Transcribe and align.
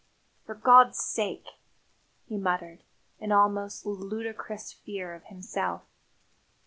"For 0.47 0.55
God's 0.55 0.97
sake!" 0.97 1.45
he 2.27 2.35
muttered, 2.35 2.81
in 3.19 3.31
almost 3.31 3.85
ludicrous 3.85 4.73
fear 4.73 5.13
of 5.13 5.25
himself. 5.25 5.83